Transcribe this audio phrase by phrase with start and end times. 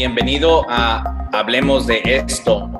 [0.00, 2.70] Bienvenido a Hablemos de esto.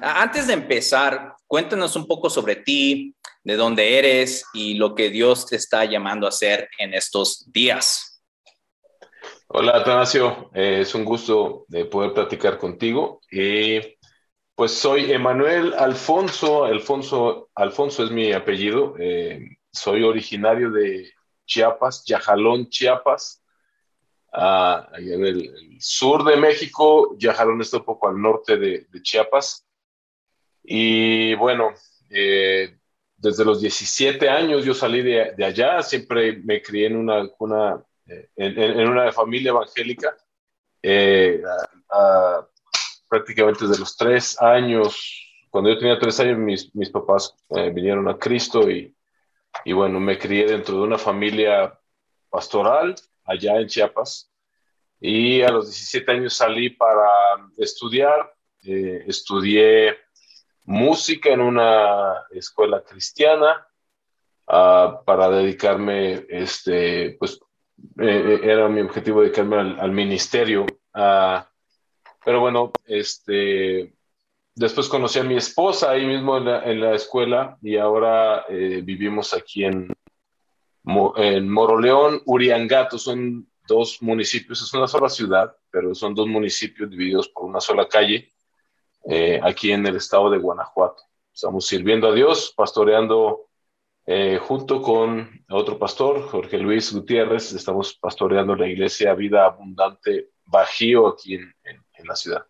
[0.00, 5.46] Antes de empezar, cuéntanos un poco sobre ti, de dónde eres y lo que Dios
[5.46, 8.22] te está llamando a hacer en estos días.
[9.48, 10.52] Hola, Atanasio.
[10.54, 13.20] Eh, es un gusto de poder platicar contigo.
[14.54, 16.64] pues soy Emanuel Alfonso.
[16.64, 17.50] Alfonso.
[17.56, 18.94] Alfonso es mi apellido.
[19.00, 19.40] Eh,
[19.72, 21.10] soy originario de
[21.44, 23.42] Chiapas, Yajalón, Chiapas,
[24.36, 27.16] ah, en el, sur de México.
[27.18, 29.66] Yajalón está un poco al norte de, Chiapas.
[30.62, 31.72] Y bueno,
[32.10, 32.78] eh,
[33.16, 37.22] desde los 17 años yo salí de, allá, siempre me crié en una,
[38.06, 40.16] eh, en, una familia evangélica.
[40.82, 41.42] Eh,
[43.08, 47.34] prácticamente desde los tres años, cuando yo tenía tres años, mis, mis papás
[47.72, 48.94] vinieron a Cristo y,
[49.64, 51.78] y bueno, me crié dentro de una familia
[52.28, 54.30] pastoral allá en Chiapas.
[55.00, 57.06] Y a los 17 años salí para
[57.58, 58.32] estudiar.
[58.62, 59.96] Eh, estudié
[60.64, 63.66] música en una escuela cristiana
[64.48, 67.40] uh, para dedicarme, este, pues
[68.00, 70.66] eh, era mi objetivo dedicarme al, ministerio.
[70.94, 71.40] Uh,
[72.24, 73.94] pero bueno, este,
[74.54, 79.64] después conocí a mi esposa ahí mismo en la, escuela y ahora eh, vivimos aquí
[79.64, 79.92] en,
[81.16, 87.28] en Moroleón, Uriangato, son dos municipios, es una sola ciudad, pero son dos municipios divididos
[87.28, 88.32] por una sola calle,
[89.08, 91.02] eh, aquí en el estado de Guanajuato.
[91.32, 93.48] Estamos sirviendo a Dios, pastoreando
[94.06, 101.08] eh, junto con otro pastor, Jorge Luis Gutiérrez, estamos pastoreando la iglesia Vida Abundante Bajío
[101.08, 102.46] aquí en, en la ciudad.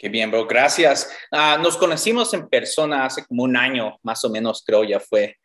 [0.00, 0.46] Qué bien, bro.
[0.46, 1.14] Gracias.
[1.30, 5.36] Ah, nos conocimos en persona hace como un año, más o menos, creo ya fue,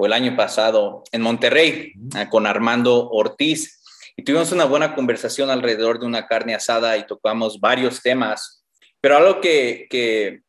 [0.00, 3.82] o el año pasado, en Monterrey, ah, con Armando Ortiz.
[4.16, 8.64] Y tuvimos una buena conversación alrededor de una carne asada y tocamos varios temas.
[9.00, 10.40] Pero algo que, que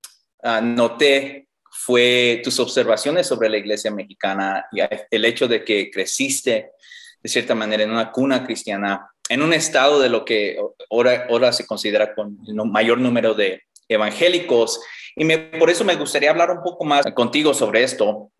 [0.43, 6.71] ah, noté fue tus observaciones sobre la iglesia mexicana y el hecho de que creciste
[7.21, 10.57] de cierta manera en una cuna cristiana en un estado de lo que
[10.89, 14.81] ahora, ahora se considera con el mayor número de evangélicos.
[15.15, 15.25] Y
[15.59, 18.31] por eso me gustaría hablar un poco más contigo sobre esto.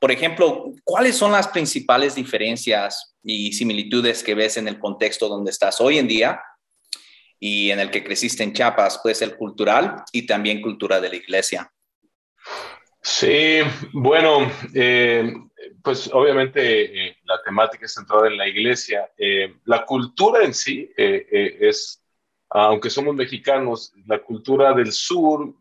[0.00, 5.50] por ejemplo, ¿cuáles son las principales diferencias y similitudes que ves en el contexto donde
[5.50, 6.40] estás hoy en día
[7.38, 9.00] y en el que creciste en Chiapas?
[9.02, 11.70] Puede ser cultural y también cultura de la iglesia.
[13.08, 13.60] Sí,
[13.92, 15.32] bueno, eh,
[15.80, 19.08] pues obviamente eh, la temática es centrada en la iglesia.
[19.16, 22.02] Eh, la cultura en sí es,
[22.50, 25.54] aunque somos mexicanos, la cultura del sur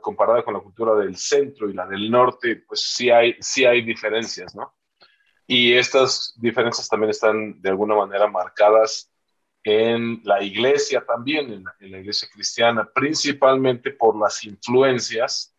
[0.00, 3.82] comparada con la cultura del centro y la del norte, pues sí hay, sí hay
[3.82, 4.74] diferencias, ¿no?
[5.46, 9.10] Y estas diferencias también están de alguna manera marcadas
[9.62, 15.54] en la iglesia también, en la, en la iglesia cristiana, principalmente por las influencias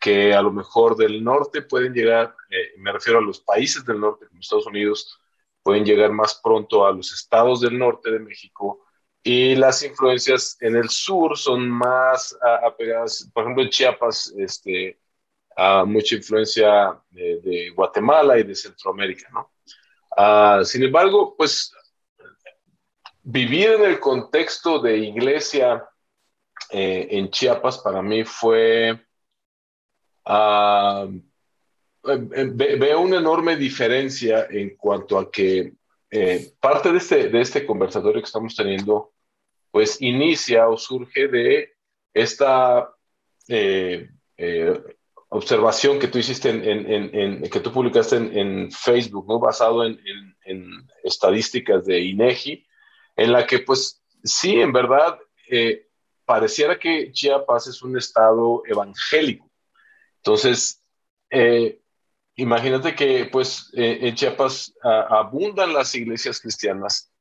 [0.00, 4.00] que a lo mejor del norte pueden llegar, eh, me refiero a los países del
[4.00, 5.20] norte, como Estados Unidos,
[5.62, 8.86] pueden llegar más pronto a los estados del norte de México
[9.22, 14.98] y las influencias en el sur son más apegadas, por ejemplo, en Chiapas, este,
[15.56, 19.52] a mucha influencia de, Guatemala y de Centroamérica, ¿no?
[20.16, 21.72] Ah, sin embargo, pues
[23.22, 25.86] vivir en el contexto de iglesia
[26.70, 28.98] eh, en Chiapas para mí fue
[30.26, 31.20] eh,
[32.02, 35.74] veo una enorme diferencia en cuanto a que
[36.10, 39.12] eh, parte de este, de este conversatorio que estamos teniendo,
[39.70, 41.72] pues inicia o surge de
[42.12, 42.92] esta
[43.48, 44.08] eh,
[45.28, 49.38] observación que tú hiciste en, que tú publicaste en, Facebook, ¿no?
[49.38, 49.98] Basado en,
[51.04, 52.66] estadísticas de INEGI,
[53.16, 55.18] en la que pues sí, en verdad,
[56.24, 59.50] pareciera que Chiapas es un estado evangélico
[60.20, 60.84] entonces,
[61.30, 61.80] eh,
[62.40, 67.12] imagínate que pues eh, en Chiapas abundan las iglesias cristianas.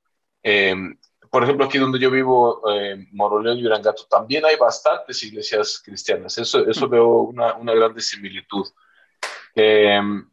[0.41, 0.97] Em,
[1.31, 6.37] por ejemplo, aquí donde yo vivo, eh, Moroleón y Urangato, también hay bastantes iglesias cristianas.
[6.37, 8.65] Eso, eso veo una, una grande similitud.
[9.55, 10.27] Em,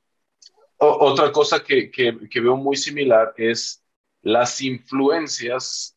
[0.78, 3.82] otra cosa que, que, veo muy similar es
[4.22, 5.96] las influencias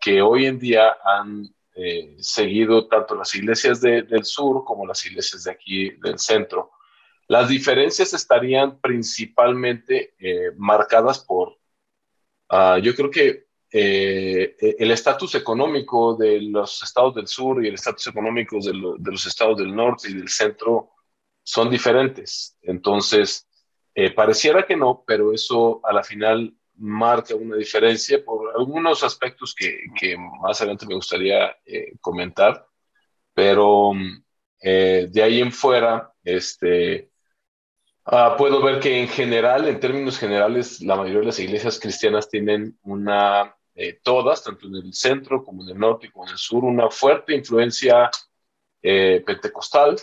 [0.00, 1.48] que hoy en día han
[1.80, 6.72] eh, seguido tanto las iglesias del sur como las iglesias de aquí del centro.
[7.28, 11.58] Las diferencias estarían principalmente eh, marcadas por,
[12.48, 17.74] ah, yo creo que eh, el estatus económico de los estados del sur y el
[17.74, 20.92] estatus económico de, los estados del norte y del centro
[21.42, 22.56] son diferentes.
[22.62, 23.46] Entonces,
[24.14, 30.16] pareciera que no, pero eso a la final marca una diferencia por algunos aspectos que,
[30.40, 32.66] más adelante me gustaría eh, comentar,
[33.34, 33.92] pero
[34.60, 37.07] eh, de ahí en fuera, este,
[38.10, 42.28] ah, puedo ver que en general, en términos generales, la mayoría de las iglesias cristianas
[42.28, 46.38] tienen una, eh, todas, tanto en el centro como en el norte como en el
[46.38, 48.10] sur, una fuerte influencia
[48.80, 49.96] pentecostal.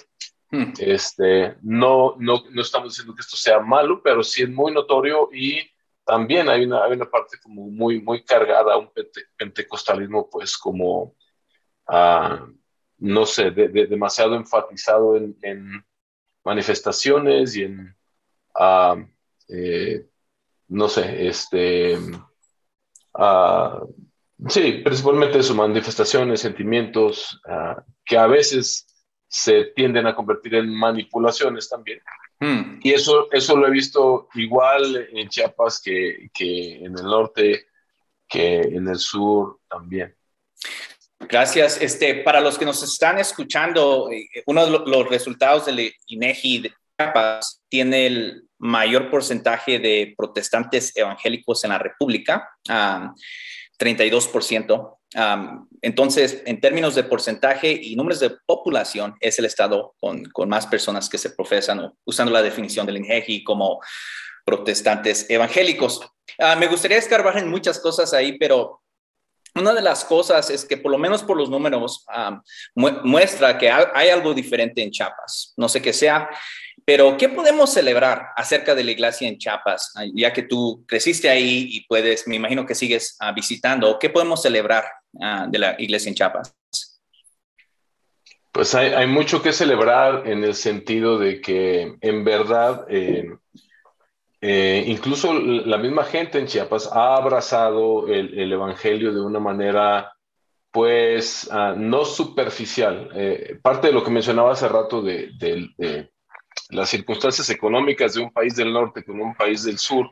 [0.51, 0.73] Hmm.
[0.77, 5.29] Este, no, no, no estamos diciendo que esto sea malo, pero sí es muy notorio
[5.33, 5.59] y
[6.05, 8.91] también hay una, hay una parte como muy, muy cargada, un
[9.35, 11.15] pentecostalismo pues como,
[11.87, 12.53] uh,
[12.99, 15.85] no sé, demasiado enfatizado en, en,
[16.45, 17.95] manifestaciones y en,
[18.59, 19.03] uh,
[19.49, 20.05] eh,
[20.69, 21.97] no sé, este,
[23.13, 23.93] uh,
[24.47, 27.41] sí, principalmente sus manifestaciones, sentimientos,
[28.05, 28.87] que a veces
[29.27, 31.99] se tienden a convertir en manipulaciones también.
[32.39, 32.79] Hmm.
[32.81, 37.67] Y eso, eso lo he visto igual en Chiapas que, que en el norte,
[38.27, 40.15] que en el sur también.
[41.19, 41.81] Gracias.
[41.81, 46.73] Este, para los que nos están escuchando, eh, uno de los resultados del INEGI de
[46.97, 52.49] Chiapas tiene el mayor porcentaje de protestantes evangélicos en la República,
[53.77, 54.97] 32%
[55.81, 60.67] entonces, en términos de porcentaje y números de población, es el estado con, con más
[60.67, 63.79] personas que se profesan, usando la definición del INEGI como
[64.43, 66.01] protestantes evangélicos.
[66.37, 68.81] Ah, me gustaría escarbar en muchas cosas ahí, pero
[69.55, 72.05] una de las cosas es que por lo menos por los números
[72.75, 75.53] muestra que hay algo diferente en Chiapas.
[75.55, 76.29] No sé qué sea,
[76.85, 79.93] pero ¿qué podemos celebrar acerca de la iglesia en Chiapas?
[79.95, 84.09] Ah, ya que tú creciste ahí y puedes, me imagino que sigues ah, visitando, ¿qué
[84.09, 84.85] podemos celebrar
[85.21, 86.55] ah, de la iglesia en Chiapas?
[88.51, 93.35] Pues hay, mucho que celebrar en el sentido de que en verdad, eh,
[94.41, 100.13] eh, incluso la misma gente en Chiapas ha abrazado el, Evangelio de una manera
[100.71, 103.09] pues no superficial.
[103.15, 106.11] Eh, parte de lo que mencionaba hace rato de, de,
[106.69, 110.09] las circunstancias económicas de un país del norte con un país del sur,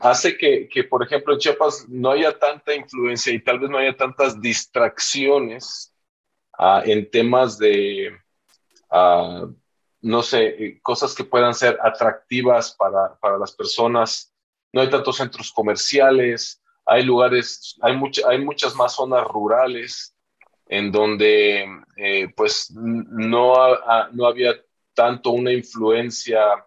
[0.00, 3.78] hace que, que, por ejemplo, en Chiapas no haya tanta influencia y tal vez no
[3.78, 5.92] haya tantas distracciones
[6.58, 8.12] uh, en temas de,
[8.90, 9.52] uh,
[10.06, 14.32] no sé, cosas que puedan ser atractivas para, para, las personas.
[14.72, 20.14] No hay tantos centros comerciales, hay lugares, hay, mucha, hay muchas más zonas rurales
[20.68, 21.66] en donde
[21.96, 23.54] eh, pues no,
[24.12, 24.54] no había
[24.94, 26.64] tanto una influencia,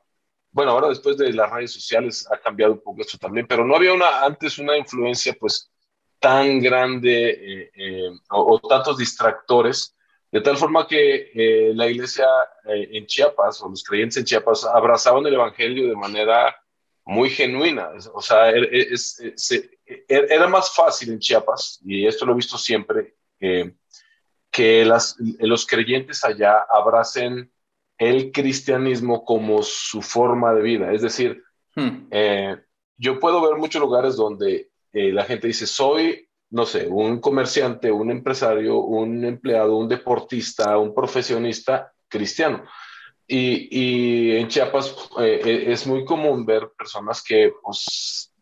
[0.52, 3.76] bueno, ahora después de las redes sociales ha cambiado un poco esto también, pero no
[3.76, 5.72] había una, antes una influencia pues
[6.20, 9.96] tan grande eh, eh, o, tantos distractores,
[10.32, 12.28] de tal forma que eh, la iglesia
[12.66, 16.56] en Chiapas o los creyentes en Chiapas abrazaban el Evangelio de manera
[17.06, 18.88] muy genuina, o sea, er, er,
[20.08, 23.16] er, era más fácil en Chiapas, y esto lo he visto siempre,
[24.52, 27.52] que las, los creyentes allá abracen
[28.00, 30.94] el cristianismo como su forma de vida.
[30.94, 31.44] Es decir,
[31.76, 32.08] hmm.
[32.12, 32.58] eh,
[32.98, 37.92] yo puedo ver muchos lugares donde eh, la gente dice, soy, no sé, un comerciante,
[37.92, 42.64] un empresario, un empleado, un deportista, un profesionista cristiano.
[43.28, 48.34] Y, en Chiapas eh, es muy común ver personas que, pues,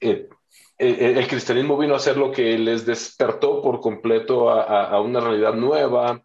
[0.00, 6.20] el cristianismo vino a ser lo que les despertó por completo a una realidad nueva,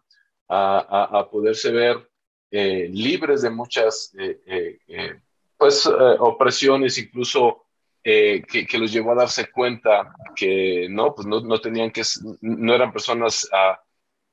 [0.48, 2.08] a, poderse ver
[2.50, 5.20] eh, libres de muchas eh, eh,
[5.56, 7.66] pues, opresiones, incluso
[8.02, 12.02] que, que, los llevó a darse cuenta que no, pues no, no tenían que,
[12.40, 13.80] no eran personas ah,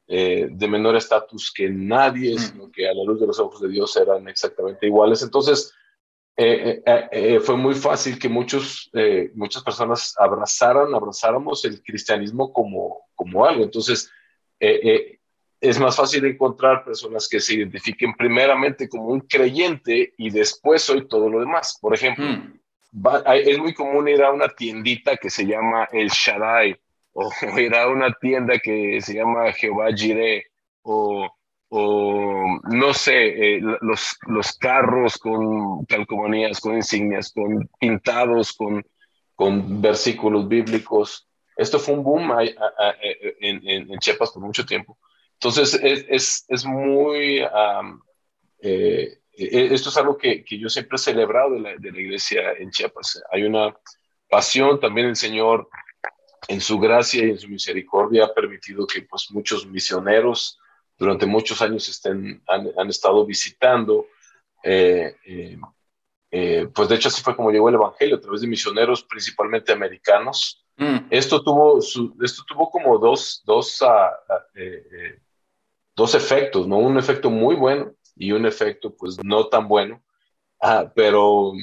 [0.07, 2.37] de menor estatus que nadie, mm.
[2.37, 5.23] sino que a la luz de los ojos de Dios eran exactamente iguales.
[5.23, 5.73] Entonces,
[6.35, 8.91] fue muy fácil que muchos,
[9.33, 13.63] muchas personas abrazaran, abrazáramos el cristianismo como, como algo.
[13.63, 14.11] Entonces,
[15.69, 21.07] es más fácil encontrar personas que se identifiquen primeramente como un creyente y después soy
[21.07, 21.77] todo lo demás.
[21.81, 22.25] Por ejemplo,
[22.95, 23.49] hmm.
[23.49, 26.75] es muy común ir a una tiendita que se llama El Shaddai
[27.13, 30.43] o ir a una tienda que se llama Jehová Jireh
[30.83, 31.27] o,
[31.69, 38.85] o no sé, eh, los, los carros con calcomanías, con insignias, con pintados, con,
[39.33, 41.27] con versículos bíblicos.
[41.57, 42.31] Esto fue un boom
[43.39, 44.97] en, en, en Chiapas por mucho tiempo.
[45.33, 47.39] Entonces, es, es, muy...
[47.39, 47.47] Eh,
[48.61, 52.53] e, esto es algo que, que, yo siempre he celebrado de la, de la iglesia
[52.53, 53.21] en Chiapas.
[53.31, 53.75] Hay una
[54.29, 55.69] pasión, también el Señor
[56.47, 60.59] en su gracia y en su misericordia ha permitido que pues, muchos misioneros
[60.97, 64.07] durante muchos años estén, han, han estado visitando
[64.63, 65.15] eh,
[66.31, 69.71] eh, pues de hecho así fue como llegó el Evangelio, a través de misioneros principalmente
[69.71, 70.65] americanos.
[70.77, 71.07] Mm.
[71.09, 74.43] Esto, tuvo esto tuvo como dos, dos, ah, ah,
[75.95, 76.77] dos efectos, ¿no?
[76.77, 80.03] Un efecto muy bueno y un efecto pues no tan bueno,
[80.61, 81.53] ah, pero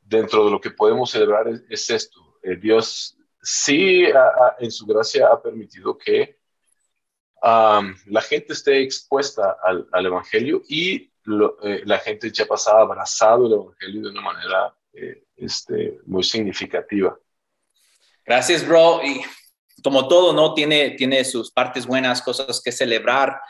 [0.00, 2.20] dentro de lo que podemos celebrar es, esto.
[2.60, 4.04] Dios sí
[4.58, 6.38] en su gracia ha permitido que
[7.42, 11.10] la gente esté expuesta al, al Evangelio y
[11.62, 17.16] eh, la gente ya pasaba abrazado el Evangelio de una manera eh, este, muy significativa.
[18.24, 19.00] Gracias, bro.
[19.04, 19.22] Y
[19.82, 20.54] como todo, ¿no?
[20.54, 23.40] Tiene, tiene sus partes buenas, cosas que celebrar,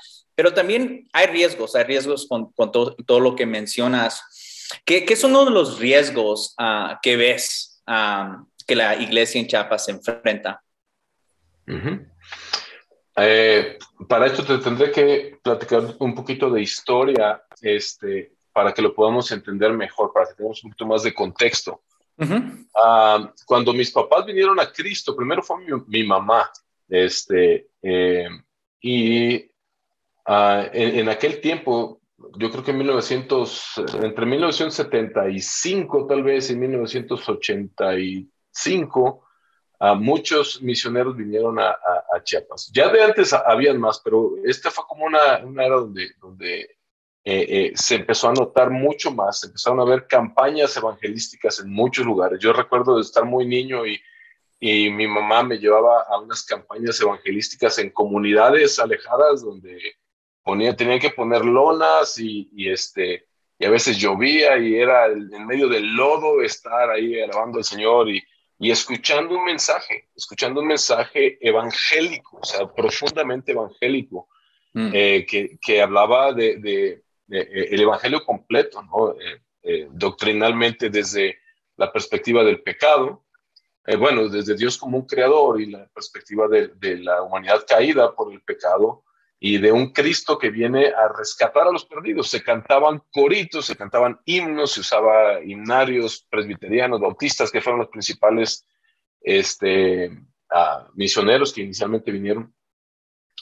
[0.40, 4.70] pero también hay riesgos, hay riesgos con, con todo, todo, lo que mencionas.
[4.86, 9.90] ¿Qué, ¿Qué, son los riesgos uh, que ves um, que la iglesia en Chiapas se
[9.90, 10.62] enfrenta?
[13.16, 13.78] eh,
[14.08, 19.30] para esto te tendré que platicar un poquito de historia este, para que lo podamos
[19.32, 21.82] entender mejor, para que tengamos un poquito más de contexto.
[22.16, 26.50] Uh, cuando mis papás vinieron a Cristo, primero fue mi, mi mamá,
[26.88, 28.26] este, eh,
[28.80, 29.50] y
[30.30, 32.00] uh, en, en, aquel tiempo,
[32.36, 39.26] yo creo que en 1900, entre 1975 tal vez y 1985,
[39.80, 42.70] uh, muchos misioneros vinieron a, a, a, Chiapas.
[42.72, 46.76] Ya de antes habían más, pero esta fue como una, una era donde, donde
[47.22, 51.70] eh, eh, se empezó a notar mucho más, se empezaron a ver campañas evangelísticas en
[51.70, 52.38] muchos lugares.
[52.40, 54.00] Yo recuerdo de estar muy niño y,
[54.58, 59.78] y mi mamá me llevaba a unas campañas evangelísticas en comunidades alejadas donde
[60.42, 63.26] ponía, tenían que poner lonas y, y, este,
[63.58, 68.08] y a veces llovía y era en medio del lodo estar ahí alabando al Señor
[68.08, 68.22] y,
[68.58, 74.28] y escuchando un mensaje, escuchando un mensaje evangélico, o sea, profundamente evangélico,
[74.74, 74.90] mm.
[74.92, 79.12] eh, que, que, hablaba de, de, eh, el Evangelio completo, ¿no?
[79.12, 81.38] Eh, eh, doctrinalmente desde
[81.76, 83.24] la perspectiva del pecado,
[83.98, 88.32] bueno, desde Dios como un creador y la perspectiva de, de, la humanidad caída por
[88.32, 89.02] el pecado
[89.40, 92.28] y de un Cristo que viene a rescatar a los perdidos.
[92.28, 98.66] Se cantaban coritos, se cantaban himnos, se usaba himnarios presbiterianos, bautistas, que fueron los principales
[99.22, 100.10] este,
[100.50, 102.54] ah, misioneros que inicialmente vinieron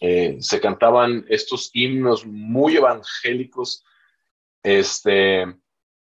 [0.00, 3.85] eh, se cantaban estos himnos muy evangélicos,
[4.62, 5.47] este,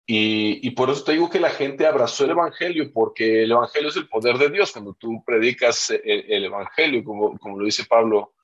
[0.06, 3.96] y, por eso te digo que la gente abrazó el Evangelio, porque el Evangelio es
[3.96, 4.72] el poder de Dios.
[4.72, 8.34] Cuando tú predicas el, Evangelio, como, como, lo dice Pablo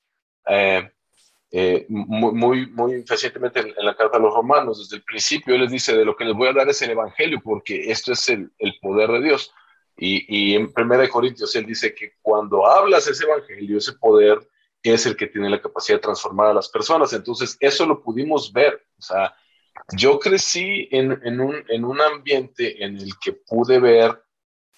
[0.47, 0.89] eh,
[1.51, 5.61] eh, muy, muy, muy recientemente en, la carta a los romanos, desde el principio él
[5.61, 8.29] les dice, de lo que les voy a dar es el Evangelio, porque esto es
[8.29, 9.51] el, el poder de Dios.
[9.97, 14.39] Y, y en 1 Corintios él dice que cuando hablas ese Evangelio, ese poder,
[14.93, 17.13] es el que tiene la capacidad de transformar a las personas.
[17.13, 18.85] Entonces, eso lo pudimos ver.
[18.97, 19.35] O sea,
[19.95, 24.21] yo crecí en, en, un, en un, ambiente en el que pude ver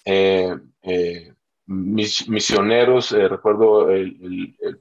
[0.04, 1.32] eh, eh,
[1.70, 4.80] mis, misioneros, eh, recuerdo el, el, el,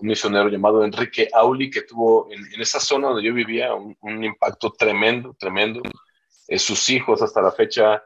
[0.00, 3.96] un misionero llamado Enrique Auli que tuvo en, en esa zona donde yo vivía un,
[4.00, 5.80] un impacto tremendo, tremendo.
[6.56, 8.04] sus hijos hasta la fecha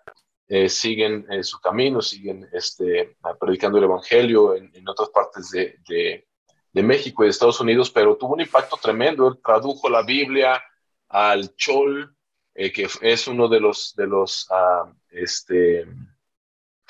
[0.69, 6.29] siguen su camino, siguen este, predicando el Evangelio en, en otras partes de, de,
[6.73, 9.27] de México y de Estados Unidos, pero tuvo un impacto tremendo.
[9.27, 10.63] Él tradujo la Biblia
[11.09, 12.15] al chol,
[12.55, 15.87] eh, que es uno de los, de los uh, este,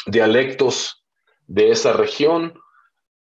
[0.06, 1.03] dialectos
[1.46, 2.58] de esa región.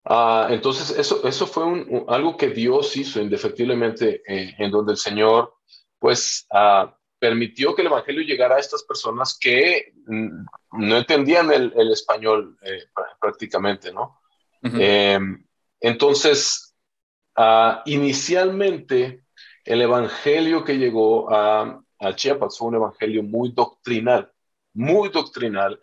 [0.04, 4.98] Uh, entonces, eso, eso fue un, algo que Dios hizo indefectiblemente, eh, en donde el
[4.98, 5.54] Señor,
[5.98, 11.72] pues, uh, permitió que el Evangelio llegara a estas personas que mm, no entendían el,
[11.76, 12.84] el español eh,
[13.20, 14.20] prácticamente, ¿no?
[14.62, 15.44] Uh -huh.
[15.80, 16.76] Entonces,
[17.36, 19.24] uh, inicialmente,
[19.64, 24.30] el evangelio que llegó a, a, Chiapas fue un evangelio muy doctrinal,
[24.74, 25.80] muy doctrinal,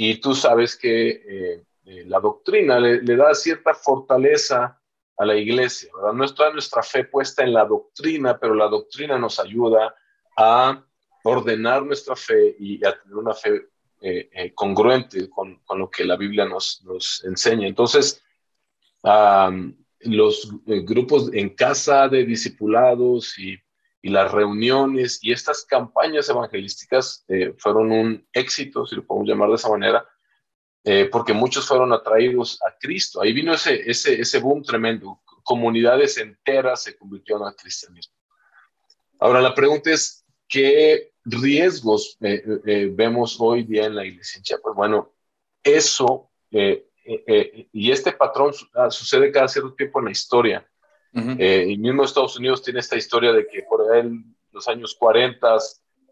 [0.00, 4.80] y tú sabes que eh, eh, la doctrina le, da cierta fortaleza
[5.16, 6.12] a la iglesia, ¿verdad?
[6.12, 9.92] No está nuestra fe puesta en la doctrina, pero la doctrina nos ayuda
[10.36, 10.84] a
[11.24, 16.16] ordenar nuestra fe y a tener una fe eh, congruente con, con, lo que la
[16.16, 17.66] Biblia nos, nos enseña.
[17.66, 18.22] Entonces,
[20.00, 23.58] los grupos en casa de discipulados y,
[24.08, 29.48] y, las reuniones y estas campañas evangelísticas eh, fueron un éxito, si lo podemos llamar
[29.50, 30.08] de esa manera,
[30.84, 33.20] eh, porque muchos fueron atraídos a Cristo.
[33.20, 35.20] Ahí vino ese, ese, ese boom tremendo.
[35.42, 38.14] Comunidades enteras se convirtieron al cristianismo.
[39.18, 44.58] Ahora la pregunta es, ¿qué riesgos eh, eh, vemos hoy día en la iglesia?
[44.62, 45.12] Pues bueno,
[45.62, 50.68] eso eh, eh, eh, y este patrón uh, sucede cada cierto tiempo en la historia.
[51.14, 51.36] Uh -huh.
[51.38, 54.10] eh, y mismo Estados Unidos tiene esta historia de que por ahí
[54.52, 55.56] los años 40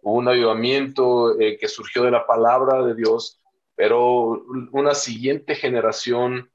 [0.02, 3.40] un avivamiento que surgió de la palabra de Dios,
[3.74, 6.48] pero una siguiente generación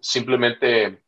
[0.00, 1.02] simplemente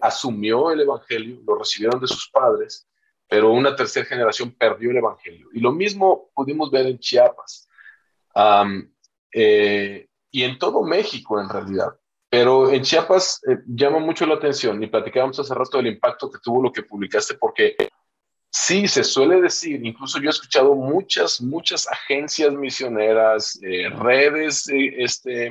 [0.00, 2.86] asumió el Evangelio, lo recibieron de sus padres,
[3.28, 5.48] pero una tercera generación perdió el Evangelio.
[5.52, 7.68] Y lo mismo pudimos ver en Chiapas
[9.32, 11.98] y en todo México en realidad.
[12.30, 16.38] Pero en Chiapas eh, llama mucho la atención y platicábamos hace rato del impacto que
[16.38, 17.76] tuvo lo que publicaste porque
[18.50, 25.50] sí, se suele decir, incluso yo he escuchado muchas, muchas agencias misioneras, eh, redes este,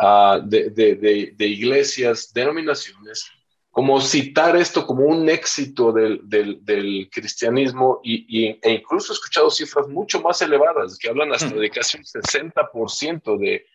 [0.00, 3.30] uh, de, de, de, iglesias, denominaciones,
[3.70, 9.50] como citar esto como un éxito del, del, del cristianismo y, e incluso he escuchado
[9.50, 13.66] cifras mucho más elevadas que hablan hasta de casi un 60% de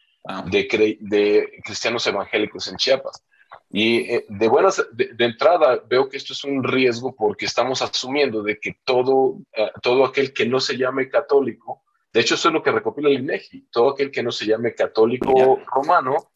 [0.49, 3.23] de, de, cristianos evangélicos en Chiapas.
[3.69, 8.43] Y eh, de buenas, de, entrada veo que esto es un riesgo porque estamos asumiendo
[8.43, 12.53] de que todo, eh, todo aquel que no se llame católico, de hecho eso es
[12.53, 16.31] lo que recopila el INEGI, todo aquel que no se llame católico romano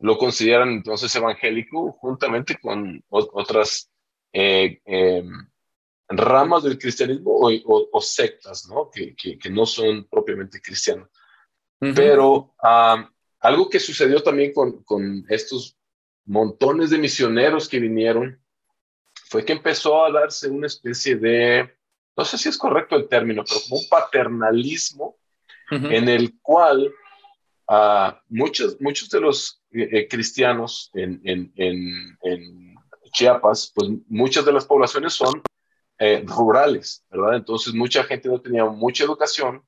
[0.00, 3.90] lo consideran entonces evangélico juntamente con otras
[4.32, 5.48] eh, em,
[6.08, 8.90] ramas del cristianismo o, sectas, ¿no?
[8.90, 11.08] Que, que, no son propiamente cristianos.
[11.78, 12.54] Pero
[13.44, 15.76] algo que sucedió también con, con estos
[16.24, 18.40] montones de misioneros que vinieron
[19.28, 21.70] fue que empezó a darse una especie de,
[22.16, 25.18] no sé si es correcto el término, pero como un paternalismo
[25.70, 26.90] en el cual
[27.68, 32.74] uh, muchos, muchos de los eh, eh, cristianos en, en, en,
[33.12, 35.40] Chiapas, pues muchas de las poblaciones son
[36.00, 37.36] eh, rurales, ¿verdad?
[37.36, 39.62] Entonces mucha gente no tenía mucha educación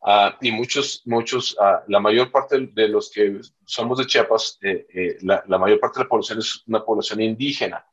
[0.00, 4.86] Ah, y muchos, muchos, ah, la mayor parte de los que somos de Chiapas, eh,
[4.94, 7.84] eh, la, la, mayor parte de la población es una población indígena.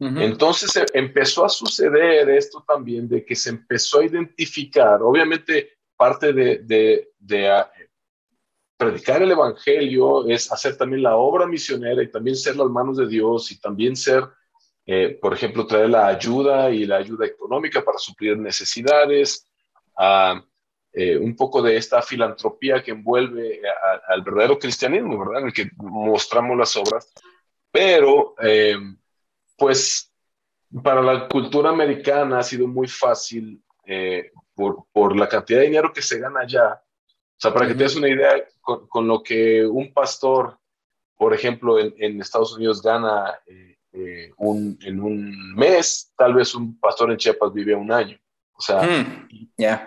[0.00, 6.32] Entonces eh, empezó a suceder esto también de que se empezó a identificar, obviamente parte
[6.32, 7.70] de, de, de ah,
[8.76, 13.06] predicar el Evangelio es hacer también la obra misionera y también ser las manos de
[13.06, 14.24] Dios y también ser,
[15.22, 19.46] por ejemplo, traer la ayuda y la ayuda económica para suplir necesidades.
[20.96, 23.60] Eh, un poco de esta filantropía que envuelve
[24.06, 25.40] al verdadero cristianismo, ¿verdad?
[25.40, 27.12] En el que mostramos las obras.
[27.72, 28.76] Pero, eh,
[29.56, 30.12] pues,
[30.84, 35.92] para la cultura americana ha sido muy fácil eh, por, por, la cantidad de dinero
[35.92, 36.74] que se gana allá.
[36.74, 40.60] O sea, para que te des una idea, con, lo que un pastor,
[41.16, 43.36] por ejemplo, en, en Estados Unidos gana
[44.36, 48.16] un, en un mes, tal vez un pastor en Chiapas vive un año.
[48.56, 49.28] O sea, hmm,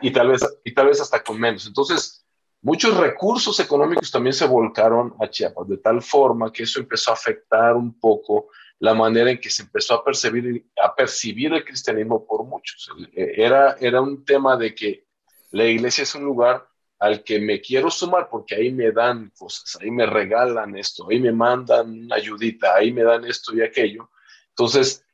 [0.02, 1.66] y, tal vez, y tal vez hasta con menos.
[1.66, 2.26] Entonces,
[2.62, 7.16] muchos recursos económicos también se volcaron a Chiapas, de tal forma que eso empezó a
[7.16, 8.50] afectar un poco
[8.80, 12.90] la manera en que se empezó a percibir, a percibir el cristianismo por muchos.
[13.14, 15.08] Era, era un tema de que
[15.52, 16.68] la iglesia es un lugar
[17.00, 21.20] al que me quiero sumar porque ahí me dan cosas, ahí me regalan esto, ahí
[21.20, 24.10] me mandan una ayudita, ahí me dan esto y aquello.
[24.50, 25.06] Entonces,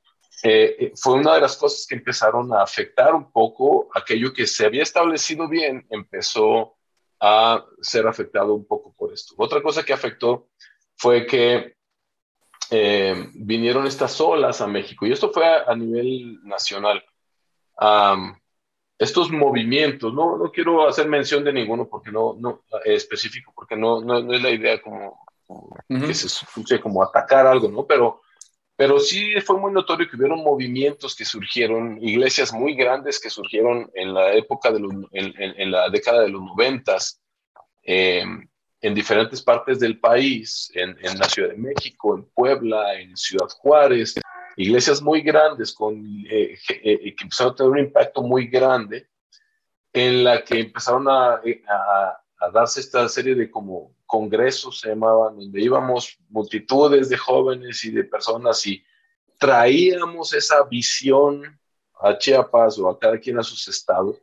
[0.46, 4.46] eh, eh, fue una de las cosas que empezaron a afectar un poco aquello que
[4.46, 6.76] se había establecido bien, empezó
[7.22, 9.36] a ser afectado un poco por esto.
[9.38, 10.50] Otra cosa que afectó
[10.98, 11.78] fue que
[12.72, 17.02] eh, vinieron estas olas a México, y esto fue a, nivel nacional.
[19.00, 24.02] estos movimientos, no, no quiero hacer mención de ninguno porque no, no específico, porque no,
[24.02, 25.26] no, es la idea como,
[25.88, 27.88] que se escuche como atacar algo, ¿no?
[27.88, 28.23] Pero
[28.76, 33.90] pero sí fue muy notorio que hubieron movimientos que surgieron, iglesias muy grandes que surgieron
[33.94, 37.22] en la época de los, en, la década de los noventas,
[37.84, 38.48] em,
[38.82, 44.16] en diferentes partes del país, en, la Ciudad de México, en Puebla, en Ciudad Juárez,
[44.58, 49.08] iglesias muy grandes con, eh, eh, que empezaron a tener un impacto muy grande,
[49.94, 55.38] en la que empezaron a, a, a darse esta serie de como congresos, se llamaban,
[55.38, 58.84] donde íbamos multitudes de jóvenes y de personas y
[59.38, 61.60] traíamos esa visión
[62.02, 64.18] a Chiapas o a cada quien a sus estados.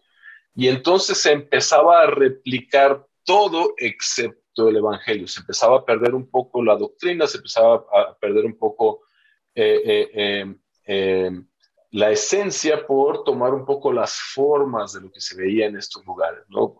[0.54, 5.26] Y entonces se empezaba a replicar todo excepto el Evangelio.
[5.26, 9.02] Se empezaba a perder un poco la doctrina, se empezaba a perder un poco
[9.54, 10.54] eh, eh,
[10.84, 11.30] eh,
[11.92, 16.04] la esencia por tomar un poco las formas de lo que se veía en estos
[16.04, 16.44] lugares.
[16.48, 16.76] ¿no?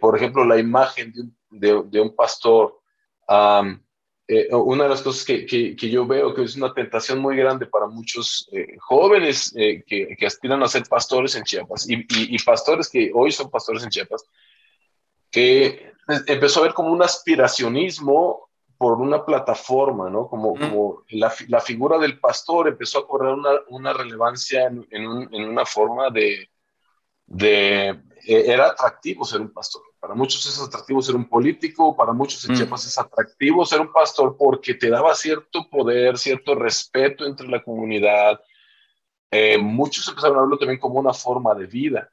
[0.00, 2.80] Por ejemplo, la imagen de un de, un pastor,
[4.26, 7.66] eh, una de las cosas que, que, yo veo que es una tentación muy grande
[7.66, 12.38] para muchos eh, jóvenes eh, que, que, aspiran a ser pastores en Chiapas y, y,
[12.42, 14.24] pastores que hoy son pastores en Chiapas,
[15.30, 15.92] que
[16.26, 20.28] empezó a ver como un aspiracionismo por una plataforma, ¿no?
[20.28, 25.44] Como, como la, la, figura del pastor empezó a cobrar una, una relevancia en, en,
[25.48, 26.48] una forma de,
[27.28, 27.90] de
[28.26, 29.82] eh, era atractivo ser un pastor.
[30.00, 32.56] Para muchos es atractivo ser un político, para muchos en mm.
[32.56, 37.62] Chiapas es atractivo ser un pastor porque te daba cierto poder, cierto respeto entre la
[37.62, 38.40] comunidad.
[39.30, 42.10] Eh, muchos empezaron a verlo también como una forma de vida.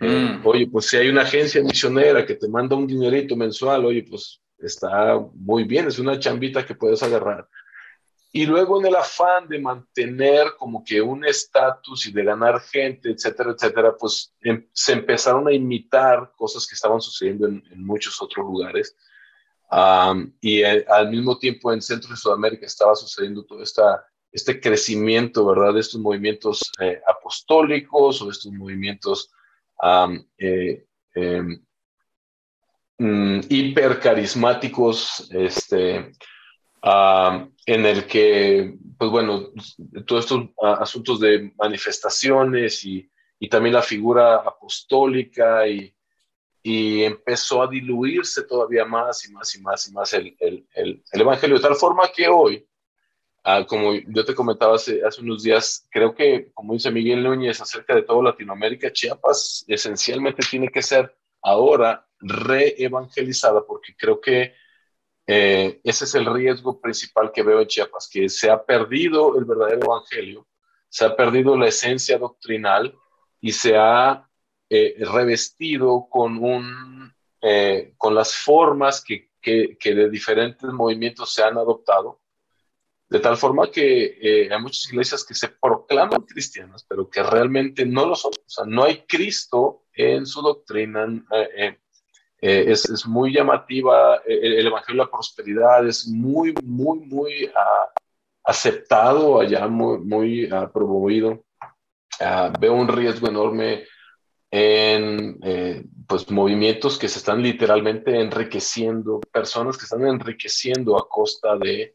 [0.00, 0.46] Eh, mm.
[0.46, 4.40] Oye, pues si hay una agencia misionera que te manda un dinerito mensual, oye, pues
[4.58, 7.48] está muy bien, es una chambita que puedes agarrar.
[8.32, 13.10] Y luego en el afán de mantener como que un estatus y de ganar gente,
[13.10, 18.44] etcétera, etcétera, pues em, se empezaron a imitar cosas que estaban sucediendo en, muchos otros
[18.44, 18.96] lugares.
[20.40, 24.04] y eh, al mismo tiempo en Centro y Sudamérica estaba sucediendo todo esta,
[24.36, 25.72] este crecimiento, ¿verdad?
[25.72, 29.30] De estos movimientos eh, apostólicos o estos movimientos
[30.38, 30.84] eh,
[31.14, 31.64] em,
[32.98, 36.12] mm, hipercarismáticos, este,
[36.86, 39.50] en el que, pues bueno,
[40.06, 45.92] todos estos asuntos de manifestaciones y, y también la figura apostólica y,
[46.62, 51.02] y, empezó a diluirse todavía más y más y más y más el, el, el,
[51.12, 52.64] Evangelio, de tal forma que hoy,
[53.42, 57.60] ah, como yo te comentaba hace, hace unos días, creo que, como dice Miguel Núñez
[57.60, 64.54] acerca de toda Latinoamérica, Chiapas esencialmente tiene que ser ahora reevangelizada, porque creo que
[65.26, 69.44] eh, ese es el riesgo principal que veo en Chiapas, que se ha perdido el
[69.44, 70.46] verdadero evangelio,
[70.88, 72.94] se ha perdido la esencia doctrinal
[73.40, 74.28] y se ha
[74.70, 77.12] eh, revestido con, un,
[77.42, 82.20] eh, con las formas que, que, que, de diferentes movimientos se han adoptado,
[83.08, 88.04] de tal forma que hay muchas iglesias que se proclaman cristianas, pero que realmente no
[88.04, 88.32] lo son.
[88.32, 91.06] O sea, no hay Cristo en su doctrina,
[92.40, 97.44] eh, es, es, muy llamativa, eh, el, Evangelio de la Prosperidad es muy, muy, muy
[97.46, 97.88] uh,
[98.44, 101.44] aceptado allá, muy, muy uh, promovido.
[102.20, 103.84] Uh, veo un riesgo enorme
[104.50, 111.56] en eh, pues, movimientos que se están literalmente enriqueciendo, personas que están enriqueciendo a costa
[111.56, 111.94] de,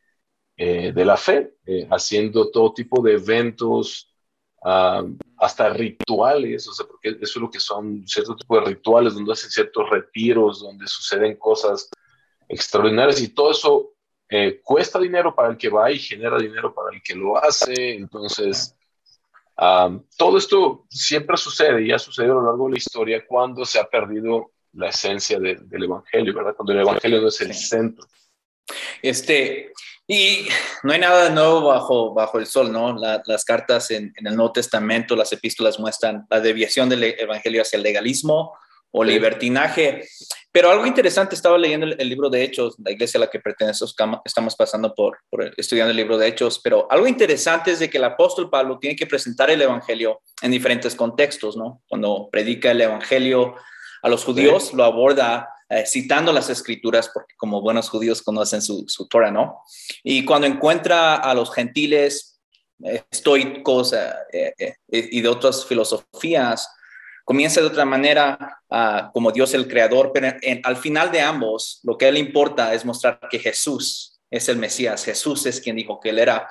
[0.58, 1.56] de la fe,
[1.90, 4.14] haciendo todo tipo de eventos,
[5.42, 9.34] hasta rituales, o sea, porque eso es lo que son ciertos tipos de rituales donde
[9.34, 11.90] hacen ciertos retiros, donde suceden cosas
[12.48, 13.94] extraordinarias y todo eso
[14.30, 17.96] eh, cuesta dinero para el que va y genera dinero para el que lo hace.
[17.96, 18.78] Entonces,
[20.16, 23.80] todo esto siempre sucede y ha sucedido a lo largo de la historia cuando se
[23.80, 26.56] ha perdido la esencia del Evangelio, ¿verdad?
[26.56, 28.06] Cuando el Evangelio no es el centro.
[29.02, 29.74] Este,
[30.08, 30.48] y
[30.84, 32.96] no hay nada de nuevo bajo, bajo el sol, ¿no?
[33.26, 37.84] las cartas en, el Nuevo Testamento, las epístolas muestran la deviación del evangelio hacia el
[37.84, 38.54] legalismo
[38.92, 40.06] o libertinaje.
[40.52, 43.96] Pero algo interesante, estaba leyendo el, libro de Hechos, la iglesia a la que pertenecemos,
[44.26, 47.98] estamos pasando por, por, estudiando el libro de Hechos, pero algo interesante es de que
[47.98, 51.82] el apóstol Pablo tiene que presentar el evangelio en diferentes contextos, ¿no?
[51.88, 53.56] Cuando predica el evangelio
[54.02, 58.84] a los judíos, lo aborda eh, citando las escrituras, porque como buenos judíos conocen su,
[58.90, 59.62] su Torah, ¿no?
[60.04, 62.42] Y cuando encuentra a los gentiles
[62.84, 66.68] estoicos eh, eh, y de otras filosofías,
[67.24, 71.98] comienza de otra manera ah, como Dios el creador, pero al final de ambos, lo
[71.98, 76.02] que a él importa es mostrar que Jesús es el Mesías, Jesús es quien dijo
[76.02, 76.50] que él era.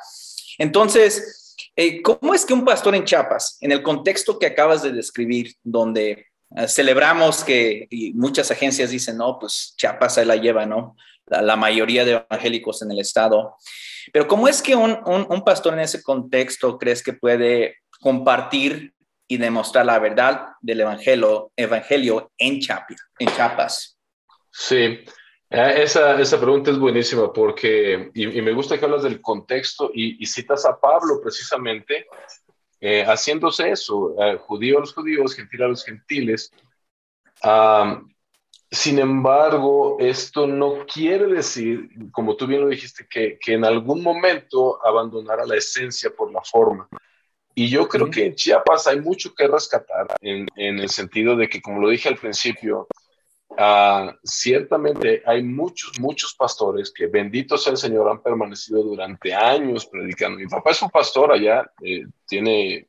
[0.56, 1.56] Entonces,
[2.02, 6.11] ¿cómo es que un pastor en Chiapas, en el contexto que acabas de describir, donde
[6.12, 6.30] eh,
[6.67, 10.97] celebramos que muchas agencias dicen, no, pues Chiapas ahí la lleva, ¿no?
[11.27, 13.57] La, mayoría de evangélicos en el estado.
[14.13, 18.93] Pero ¿cómo es que un, un, pastor en ese contexto crees que puede compartir
[19.29, 23.97] y demostrar la verdad del evangelio, evangelio en, Chiapas, en Chiapas?
[24.51, 25.05] Sí,
[25.51, 30.21] eh, esa, esa, pregunta es buenísima porque, y, me gusta que hablas del contexto y,
[30.21, 32.07] y, citas a Pablo precisamente
[32.81, 36.53] eh, haciéndose eso, eh, judío a los judíos, gentil a los gentiles.
[38.71, 44.03] sin embargo, esto no quiere decir, como tú bien lo dijiste, que, que en algún
[44.03, 46.88] momento abandonara la esencia por la forma.
[47.55, 51.49] Y yo creo que en Chiapas hay mucho que rescatar en, en, el sentido de
[51.49, 52.87] que, como lo dije al principio,
[53.59, 59.87] Ah, ciertamente hay muchos, muchos pastores que, bendito sea el Señor, han permanecido durante años
[59.87, 60.39] predicando.
[60.39, 62.89] Mi papá es un pastor allá, eh, tiene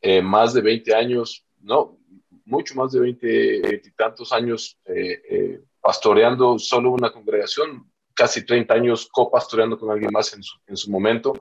[0.00, 1.98] eh, más de 20 años, no,
[2.44, 9.08] mucho más de 20 y tantos años eh, pastoreando solo una congregación, casi 30 años
[9.10, 11.32] copastoreando con alguien más en su, en su momento,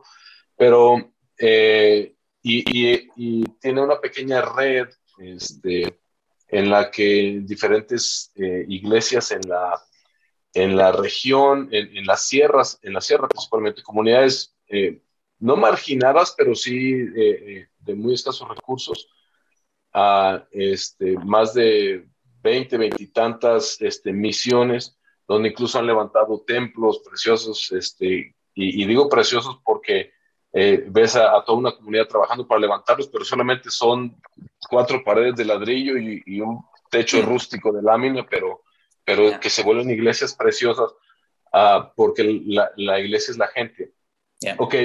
[0.56, 4.88] pero y, y, y, tiene una pequeña red
[5.18, 6.03] este,
[6.48, 9.82] en la que diferentes eh, iglesias en la,
[10.54, 15.02] en la región, en, las sierras, en la sierra principalmente, comunidades eh,
[15.40, 19.10] no marginadas, pero sí eh, de muy escasos recursos,
[19.94, 22.08] a este, más de
[22.42, 29.10] 20, 20 y tantas este, misiones, donde incluso han levantado templos preciosos, este, y, digo
[29.10, 30.12] preciosos porque
[30.56, 34.16] eh, ves a, toda una comunidad trabajando para levantarlos, pero solamente son
[34.70, 38.62] cuatro paredes de ladrillo y, un techo rústico de lámina, pero,
[39.04, 40.92] pero que se vuelven iglesias preciosas
[41.54, 43.94] uh, porque la, la, iglesia es la gente.
[44.60, 44.76] Ok,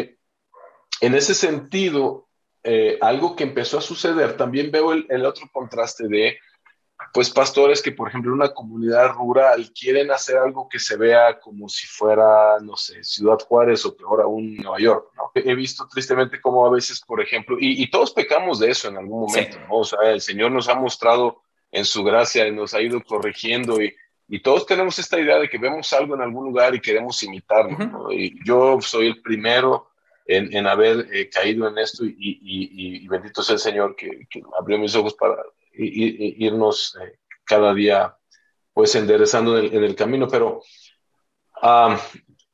[1.03, 2.29] en ese sentido,
[2.63, 6.39] eh, algo que empezó a suceder, también veo el, el, otro contraste de,
[7.13, 11.39] pues, pastores que, por ejemplo, en una comunidad rural quieren hacer algo que se vea
[11.41, 15.31] como si fuera, no sé, Ciudad Juárez o peor aún Nueva York, ¿no?
[15.35, 18.97] He visto tristemente como a veces, por ejemplo, y, y todos pecamos de eso en
[18.99, 19.77] algún momento, ¿no?
[19.79, 23.83] O sea, el Señor nos ha mostrado en su gracia y nos ha ido corrigiendo
[23.83, 23.95] y,
[24.29, 27.79] y todos tenemos esta idea de que vemos algo en algún lugar y queremos imitarlo,
[27.79, 28.13] ¿no?
[28.13, 29.89] Y yo soy el primero
[30.27, 34.27] en, haber eh, caído en esto y, bendito sea el Señor que,
[34.59, 35.37] abrió mis ojos para
[35.79, 38.17] irnos eh, cada día
[38.73, 40.29] pues enderezando en el, camino.
[40.29, 40.63] Pero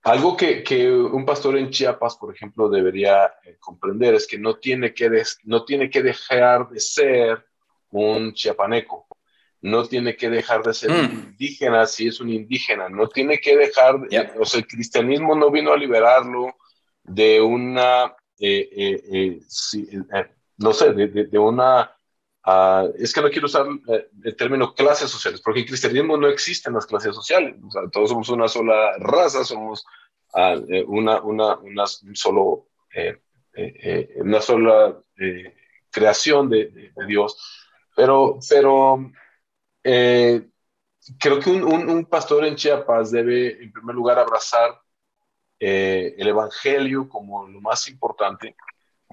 [0.02, 4.94] algo que, un pastor en Chiapas, por ejemplo, debería eh, comprender es que no tiene
[4.94, 7.44] que, no tiene que dejar de ser
[7.90, 9.06] un chiapaneco
[9.64, 11.30] no tiene que dejar de ser mm.
[11.30, 13.96] indígena si es un indígena, no tiene que dejar,
[14.38, 16.54] o sea, el cristianismo no vino a liberarlo,
[17.02, 19.40] de una, eh, eh,
[20.12, 21.96] eh, no sé, de, una,
[22.44, 23.66] ah, es que no quiero usar
[24.22, 27.56] el término clases sociales, porque en cristianismo no existen las clases sociales,
[27.92, 29.84] todos somos una sola raza, somos
[30.34, 32.68] ah, una, una, una, solo,
[34.16, 34.96] una sola
[35.90, 37.36] creación de, Dios,
[37.94, 39.12] pero, pero
[39.82, 44.80] creo que un, un, pastor en Chiapas debe, en primer lugar, abrazar
[45.66, 48.56] eh, el Evangelio como lo más importante,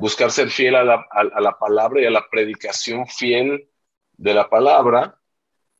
[0.01, 3.69] buscar ser fiel a la, a, la, palabra y a la predicación fiel
[4.13, 5.19] de la palabra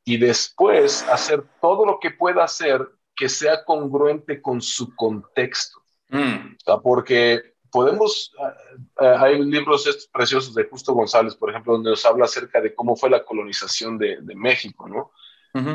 [0.05, 5.79] y después hacer todo lo que pueda hacer que sea congruente con su contexto.
[6.09, 6.57] Mm.
[6.83, 12.05] porque podemos, eh, eh, hay libros estos preciosos de Justo González, por ejemplo, donde nos
[12.05, 15.11] habla acerca de cómo fue la colonización de, de México, ¿no?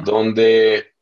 [0.04, 0.94] Donde,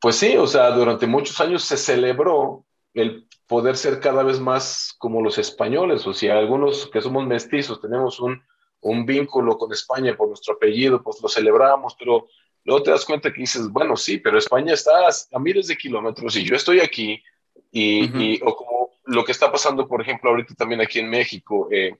[0.00, 4.94] pues sí, o sea, durante muchos años se celebró el poder ser cada vez más
[4.96, 8.42] como los españoles, o sea, algunos que somos mestizos tenemos un,
[8.80, 12.28] un vínculo con España por nuestro apellido, pues lo celebramos, pero
[12.64, 16.34] luego te das cuenta que dices, bueno, sí, pero España está a miles de kilómetros
[16.34, 17.22] y yo estoy aquí,
[17.70, 21.94] y, o como lo que está pasando, por ejemplo, ahorita también aquí en México, eh,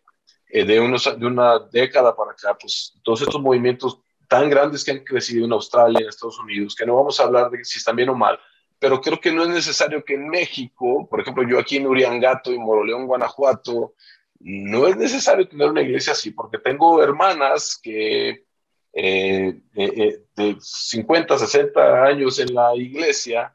[0.48, 4.92] eh, de, unos, de una década para acá, pues todos estos movimientos tan grandes que
[4.92, 7.96] han crecido en Australia, en Estados Unidos, que no vamos a hablar de si están
[7.96, 8.40] bien o mal,
[8.82, 12.52] pero creo que no es necesario que en México, por ejemplo, yo aquí en Uriangato
[12.52, 13.94] y Moroleón, Guanajuato,
[14.40, 18.44] no es necesario tener una iglesia así, porque tengo hermanas que eh,
[18.92, 23.54] eh, eh, de 50, 60 años en la iglesia,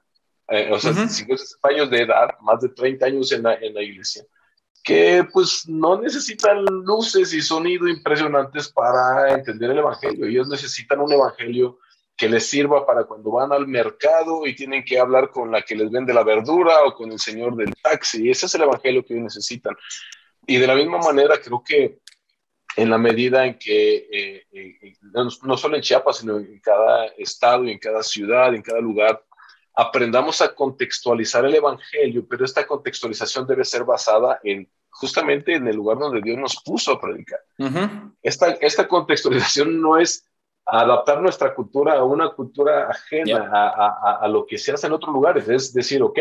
[0.72, 4.24] o sea, 50, años de edad, más de 30 años en la, en la iglesia,
[4.82, 10.26] que pues no necesitan luces y sonido impresionantes para entender el Evangelio.
[10.26, 11.80] Ellos necesitan un Evangelio
[12.18, 15.76] que les sirva para cuando van al mercado y tienen que hablar con la que
[15.76, 18.30] les vende la verdura o con el señor del taxi.
[18.30, 19.76] Ese es el evangelio que necesitan.
[20.48, 22.00] Y de la misma manera, creo que
[22.76, 27.66] en la medida en que, eh, eh, no, solo en Chiapas, sino en cada estado
[27.66, 29.24] y en cada ciudad, en cada lugar,
[29.76, 35.76] aprendamos a contextualizar el evangelio, pero esta contextualización debe ser basada en justamente en el
[35.76, 37.40] lugar donde Dios nos puso a predicar.
[38.24, 40.26] esta, esta contextualización no es
[40.68, 45.14] adaptar nuestra cultura a una cultura ajena a, a, lo que se hace en otros
[45.14, 45.48] lugares.
[45.48, 46.20] Es decir, ok,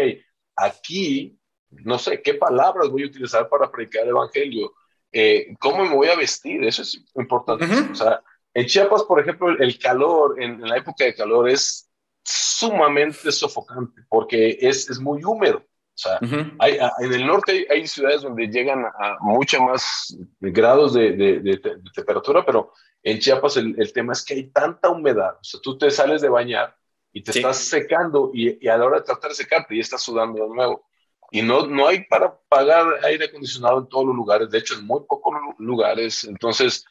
[0.55, 1.39] aquí,
[1.71, 4.73] no sé, ¿qué palabras voy a utilizar para predicar el Evangelio?
[5.13, 6.63] Eh, ¿Cómo me voy a vestir?
[6.65, 7.67] Eso es importante.
[7.91, 8.23] O sea,
[8.55, 11.91] en Chiapas, por ejemplo, el calor, en, la época de calor, es
[12.25, 15.63] sumamente sofocante porque es, es muy húmedo.
[15.97, 16.19] O sea,
[16.59, 21.59] hay, en el norte hay, ciudades donde llegan a mucha más grados de, de, de
[21.95, 22.73] temperatura, pero
[23.07, 26.29] en Chiapas el, tema es que hay tanta humedad, o sea, tú te sales de
[26.29, 26.77] bañar
[27.13, 30.43] y te estás secando y, a la hora de tratar de secarte ya estás sudando
[30.43, 30.85] de nuevo.
[31.31, 34.85] Y no, no hay para pagar aire acondicionado en todos los lugares, de hecho en
[34.85, 36.25] muy pocos lugares.
[36.25, 36.85] Entonces,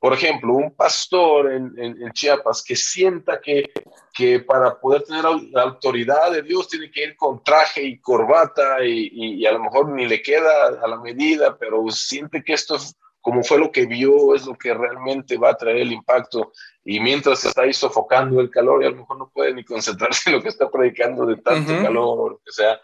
[0.00, 3.70] por ejemplo, un pastor en, en, Chiapas que sienta que,
[4.14, 8.82] que para poder tener la autoridad de Dios tiene que ir con traje y corbata
[8.82, 12.76] y, y, a lo mejor ni le queda a la medida, pero siente que esto
[12.76, 16.52] es como fue lo que vio, es lo que realmente va a traer el impacto.
[16.82, 20.30] Y mientras está ahí sofocando el calor, y a lo mejor no puede ni concentrarse
[20.30, 22.80] en lo que está predicando de tanto calor, o sea.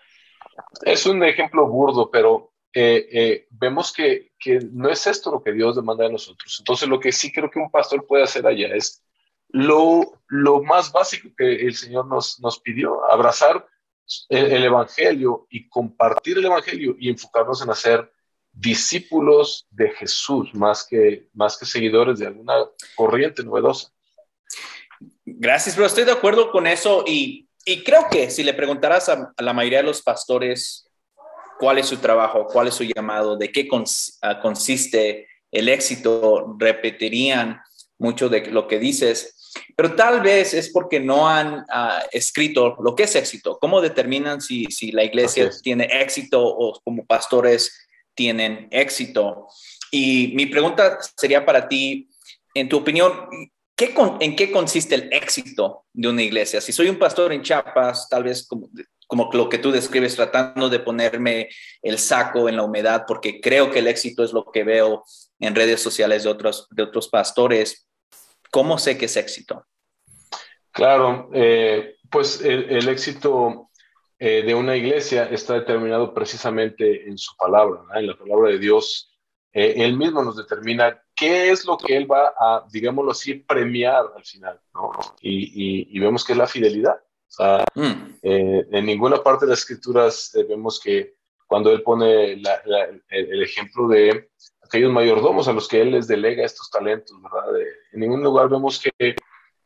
[0.84, 5.52] Es un ejemplo burdo, pero eh, eh, vemos que, que, no es esto lo que
[5.52, 6.56] Dios demanda de nosotros.
[6.58, 9.02] Entonces, lo que sí creo que un pastor puede hacer allá es
[9.48, 13.66] lo, lo más básico que el Señor nos, nos pidió, abrazar
[14.28, 18.12] el, el Evangelio y compartir el Evangelio y enfocarnos en hacer
[18.52, 22.56] discípulos de Jesús más que, más que seguidores de alguna
[22.94, 23.90] corriente novedosa.
[25.24, 29.32] Gracias, pero estoy de acuerdo con eso y, y creo que si le preguntaras a,
[29.38, 30.86] la mayoría de los pastores
[31.58, 33.68] cuál es su trabajo, cuál es su llamado, de qué
[34.22, 37.60] ah, consiste el éxito, repetirían
[37.98, 39.32] mucho de lo que dices.
[39.74, 43.58] Pero tal vez es porque no han ah, escrito lo que es éxito.
[43.60, 49.46] ¿Cómo determinan si, si la iglesia tiene éxito o como pastores tienen éxito.
[49.92, 52.08] Y mi pregunta sería para ti,
[52.54, 53.12] en tu opinión,
[53.76, 56.60] ¿qué ¿en qué consiste el éxito de una iglesia?
[56.60, 58.68] Si soy un pastor en Chiapas, tal vez como,
[59.06, 61.48] como lo que tú describes, tratando de ponerme
[61.82, 65.04] el saco en la humedad, porque creo que el éxito es lo que veo
[65.38, 67.88] en redes sociales de otros, de otros pastores.
[68.50, 69.64] ¿Cómo sé que es éxito?
[70.72, 73.70] Claro, eh, pues el, éxito
[74.18, 79.16] eh, de una iglesia está determinado precisamente en su palabra, en la palabra de Dios.
[79.52, 84.04] Eh, él mismo nos determina qué es lo que Él va a, digámoslo así, premiar
[84.14, 84.60] al final.
[85.22, 87.00] Y, vemos que es la fidelidad.
[87.28, 88.18] O sea, mm.
[88.22, 91.14] eh, en ninguna parte de las escrituras vemos que
[91.46, 94.30] cuando Él pone el, ejemplo de
[94.62, 97.60] aquellos mayordomos a los que Él les delega estos talentos, ¿verdad?
[97.92, 99.14] en ningún lugar vemos que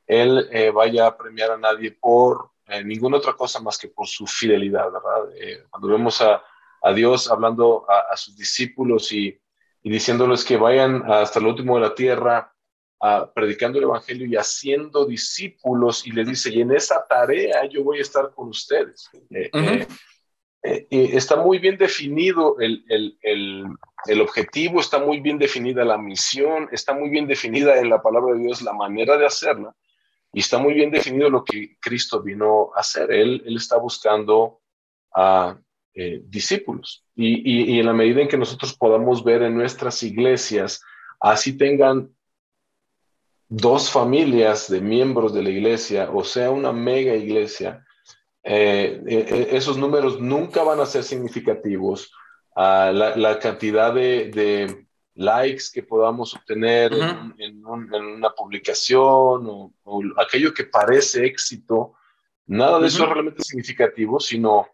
[0.06, 4.28] Él vaya a premiar a nadie por eh, ninguna otra cosa más que por su
[4.28, 5.28] fidelidad, ¿verdad?
[5.36, 6.40] Eh, cuando vemos a,
[6.82, 9.36] a, Dios hablando a, sus discípulos y,
[9.82, 12.54] y, diciéndoles que vayan hasta el último de la tierra,
[13.34, 17.98] predicando el Evangelio y haciendo discípulos, y les dice, y en esa tarea yo voy
[17.98, 19.08] a estar con ustedes.
[20.62, 23.64] Eh, está muy bien definido el, el, el,
[24.06, 28.34] el, objetivo, está muy bien definida la misión, está muy bien definida en la palabra
[28.34, 29.74] de Dios la manera de hacerla.
[30.32, 33.10] Y está muy bien definido lo que Cristo vino a hacer.
[33.10, 34.60] Él, él está buscando
[35.14, 35.58] a
[35.94, 37.04] eh, discípulos.
[37.16, 40.82] Y, y, en la medida en que nosotros podamos ver en nuestras iglesias,
[41.20, 42.14] así tengan
[43.50, 47.84] dos familias de miembros de la iglesia, o sea, una mega iglesia,
[48.44, 52.12] eh, eh, esos números nunca van a ser significativos.
[52.54, 56.92] Ah, la, la, cantidad de, de likes que podamos obtener
[57.38, 59.72] en, una publicación o,
[60.16, 61.94] aquello que parece éxito,
[62.46, 64.68] nada de eso es realmente significativo, sino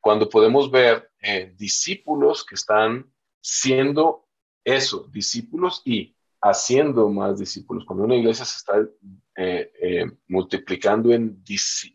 [0.00, 3.08] cuando podemos ver eh, discípulos que están
[3.40, 4.26] siendo
[4.64, 7.84] eso, discípulos y haciendo más discípulos.
[7.84, 8.88] Cuando una iglesia se está
[9.36, 11.42] eh, eh, multiplicando en,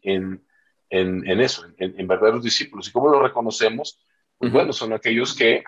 [0.03, 0.43] en,
[0.89, 2.87] en, eso, en, verdaderos discípulos.
[2.87, 4.03] ¿Y cómo lo reconocemos?
[4.37, 5.63] Pues bueno, son aquellos que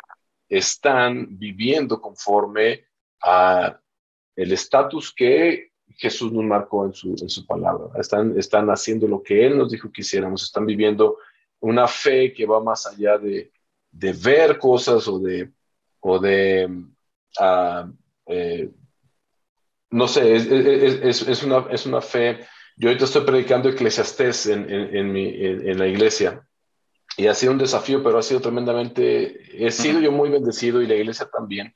[0.50, 2.86] están viviendo conforme
[3.24, 3.80] a
[4.36, 8.00] el estatus que Jesús nos marcó en su, en su palabra.
[8.00, 11.18] Están, están haciendo lo que Él nos dijo que hiciéramos, están viviendo
[11.60, 13.52] una fe que va más allá de,
[13.92, 15.52] de ver cosas o de,
[16.00, 16.68] o de
[17.40, 17.94] uh,
[18.28, 18.72] eh,
[19.90, 22.46] no sé, es, es, es, una, es una fe.
[22.78, 26.48] Yo ahorita estoy predicando Eclesiastés en, en, en, mi, en la iglesia
[27.18, 30.88] y ha sido un desafío, pero ha sido tremendamente, he sido yo muy bendecido y
[30.88, 31.74] la iglesia también,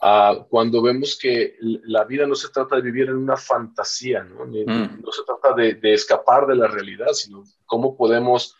[0.00, 4.46] uh, cuando vemos que la vida no se trata de vivir en una fantasía, no,
[4.46, 5.02] mm.
[5.02, 8.56] no se trata de, de, escapar de la realidad, sino cómo podemos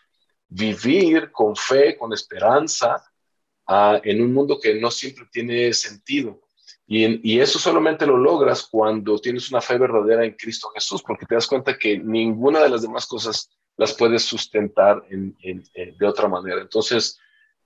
[0.47, 3.03] vivir con fe, con esperanza,
[3.67, 6.39] uh, en un mundo que no siempre tiene sentido.
[6.87, 11.25] Y, y, eso solamente lo logras cuando tienes una fe verdadera en Cristo Jesús, porque
[11.25, 15.35] te das cuenta que ninguna de las demás cosas las puedes sustentar en,
[15.73, 16.61] de otra manera.
[16.61, 17.19] Entonces,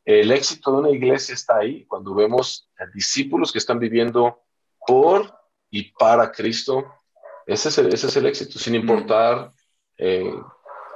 [0.05, 4.41] el éxito de una iglesia está ahí cuando vemos a discípulos que están viviendo
[4.87, 5.31] por
[5.69, 6.85] y para Cristo.
[7.45, 9.51] Ese es el, ese es el éxito, sin importar
[9.97, 10.33] eh,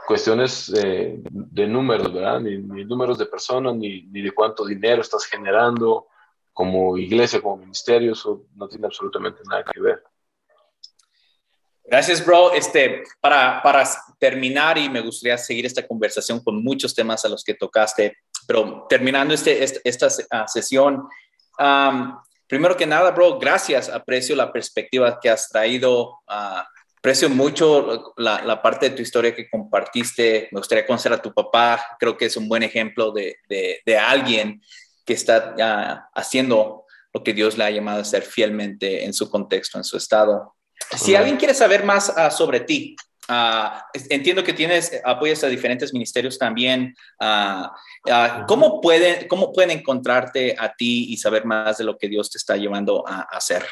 [0.08, 2.40] cuestiones eh, de números, ¿verdad?
[2.40, 6.08] Ni, números de personas, ni, ni, de cuánto dinero estás generando
[6.54, 10.04] como iglesia, como ministerio, eso no tiene absolutamente nada que ver.
[11.86, 12.54] Gracias, bro.
[12.54, 13.84] Este, para, para
[14.18, 18.86] terminar, y me gustaría seguir esta conversación con muchos temas a los que tocaste, pero
[18.88, 21.08] terminando este, este esta ah, sesión,
[22.48, 23.90] primero que nada, bro, gracias.
[23.90, 26.20] Aprecio la perspectiva que has traído.
[26.28, 26.64] Uh,
[26.98, 30.48] aprecio mucho la, la, parte de tu historia que compartiste.
[30.54, 31.98] Me gustaría conocer a tu papá.
[32.00, 34.62] Creo que es un buen ejemplo de, de, de alguien
[35.06, 39.30] que está uh, haciendo lo que Dios le ha llamado a hacer fielmente en su
[39.30, 40.56] contexto, en su estado.
[40.98, 42.96] Si alguien quiere saber más ah, sobre ti,
[43.28, 46.96] ah, entiendo que tienes apoyos a diferentes ministerios también.
[47.20, 47.72] Ah,
[48.48, 52.40] ¿cómo, pueden, ¿Cómo pueden encontrarte a ti y saber más de lo que Dios te
[52.40, 53.66] está llevando a, hacer?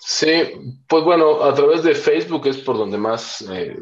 [0.00, 0.52] Sí,
[0.88, 3.76] pues bueno, a través de Facebook es por donde más eh,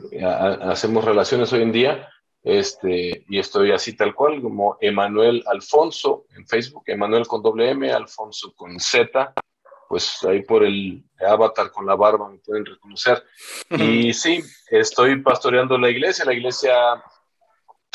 [0.63, 2.09] hacemos relaciones hoy en día.
[2.43, 7.91] Este, y estoy así tal cual, como Emanuel Alfonso en Facebook, Emanuel con doble M,
[7.93, 9.33] Alfonso con Z,
[9.89, 13.23] pues ahí por el avatar con la barba me pueden reconocer.
[13.71, 17.03] Y sí, estoy pastoreando la iglesia, la iglesia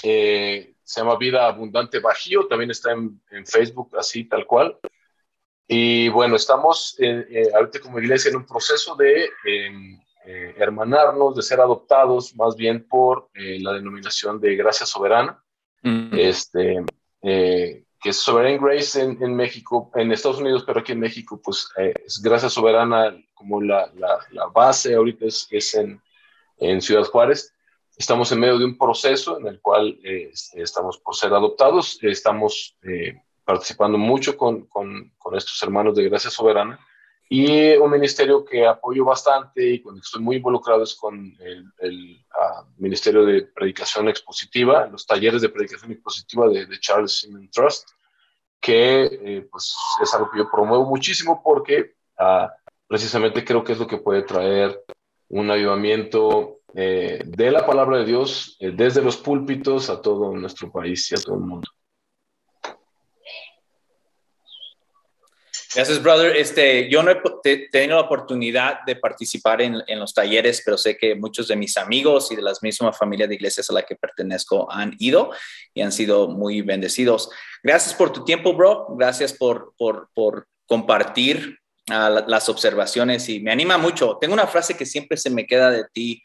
[0.04, 4.78] eh, se llama Vida Abundante Bajío, también está en, Facebook así tal cual.
[5.68, 10.00] Y bueno, estamos eh, ahorita como iglesia en un proceso de em,
[10.30, 15.42] eh, hermanarnos, de ser adoptados más bien por eh, la denominación de gracia soberana,
[16.12, 16.84] este,
[17.22, 21.70] eh, que es Sovereign Grace en, México, en Estados Unidos, pero aquí en México, pues
[22.06, 26.02] es gracia soberana como la, la, base ahorita es, es en,
[26.58, 27.54] en, Ciudad Juárez.
[27.96, 32.78] Estamos en medio de un proceso en el cual este, estamos por ser adoptados, estamos
[33.46, 36.86] participando mucho con, con, con estos hermanos de gracia soberana
[37.30, 41.36] y un ministerio que apoyo bastante y con el que estoy muy involucrado es con
[41.40, 47.90] el, ah, Ministerio de Predicación Expositiva, los talleres de predicación expositiva de, Charles Simmons Trust,
[48.62, 52.54] que eh, pues es algo que yo promuevo muchísimo porque ah,
[52.88, 54.82] precisamente creo que es lo que puede traer
[55.30, 60.72] un avivamiento eh, de la palabra de Dios eh, desde los púlpitos a todo nuestro
[60.72, 61.68] país y a todo el mundo.
[65.76, 66.36] Gracias, brother.
[66.36, 70.98] Este, yo no he tenido la oportunidad de participar en, en, los talleres, pero sé
[70.98, 73.96] que muchos de mis amigos y de las mismas familias de iglesias a la que
[73.96, 75.32] pertenezco han ido
[75.74, 77.30] y han sido muy bendecidos.
[77.62, 78.88] Gracias por tu tiempo, bro.
[78.98, 81.60] Gracias por, por, por compartir
[81.90, 84.18] uh, las observaciones y me anima mucho.
[84.22, 86.22] Tengo una frase que siempre se me queda de ti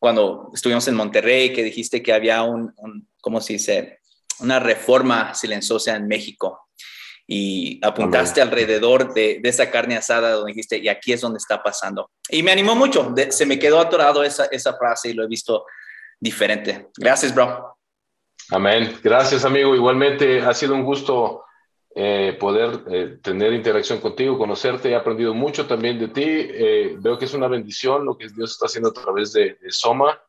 [0.00, 4.00] cuando estuvimos en Monterrey, que dijiste que había un, un ¿cómo se dice?
[4.40, 6.63] Una reforma silenciosa en México
[7.26, 12.10] y apuntaste alrededor de, esa carne asada donde dijiste, y aquí es donde está pasando.
[12.28, 15.64] Y me animó mucho, se me quedó atorado esa, esa frase y lo he visto
[16.20, 16.88] diferente.
[16.96, 17.76] Gracias, bro.
[18.50, 18.98] Amén.
[19.02, 19.74] Gracias, amigo.
[19.74, 21.44] Igualmente ha sido un gusto
[21.94, 24.90] eh, poder eh, tener interacción contigo, conocerte.
[24.90, 26.24] He aprendido mucho también de ti.
[26.26, 29.70] Eh, veo que es una bendición lo que Dios está haciendo a través de, de
[29.70, 30.20] Soma.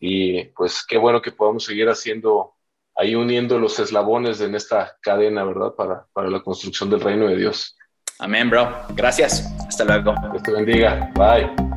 [0.00, 2.54] Y pues qué bueno que podamos seguir haciendo
[2.98, 5.72] ahí uniendo los eslabones en esta cadena, ¿verdad?
[5.74, 7.76] Para, para la construcción del reino de Dios.
[8.18, 8.68] Amén, bro.
[8.94, 9.48] Gracias.
[9.66, 10.14] Hasta luego.
[10.32, 11.10] Dios te bendiga.
[11.14, 11.67] Bye.